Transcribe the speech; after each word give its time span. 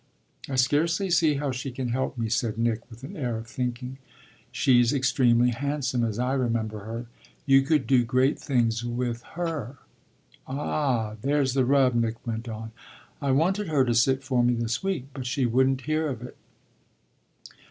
"I 0.49 0.55
scarcely 0.55 1.11
see 1.11 1.35
how 1.35 1.51
she 1.51 1.69
can 1.69 1.89
help 1.89 2.17
me," 2.17 2.27
said 2.27 2.57
Nick 2.57 2.89
with 2.89 3.03
an 3.03 3.15
air 3.15 3.37
of 3.37 3.45
thinking. 3.45 3.99
"She's 4.51 4.93
extremely 4.93 5.51
handsome 5.51 6.03
as 6.03 6.17
I 6.17 6.33
remember 6.33 6.79
her. 6.85 7.05
You 7.45 7.61
could 7.61 7.85
do 7.85 8.03
great 8.03 8.39
things 8.39 8.83
with 8.83 9.21
her." 9.37 9.77
"Ah, 10.47 11.17
there's 11.21 11.53
the 11.53 11.65
rub," 11.65 11.93
Nick 11.93 12.25
went 12.25 12.49
on. 12.49 12.71
"I 13.21 13.29
wanted 13.29 13.67
her 13.67 13.85
to 13.85 13.93
sit 13.93 14.23
for 14.23 14.43
me 14.43 14.55
this 14.55 14.81
week, 14.83 15.05
but 15.13 15.27
she 15.27 15.45
wouldn't 15.45 15.81
hear 15.81 16.07
of 16.07 16.23
it." 16.23 16.35